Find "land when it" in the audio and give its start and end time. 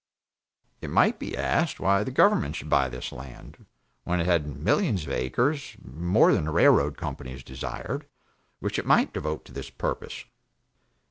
3.11-4.25